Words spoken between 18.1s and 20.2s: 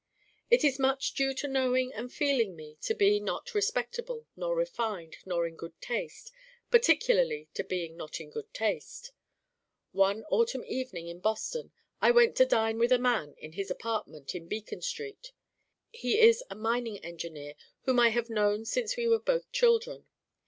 known since we were both children.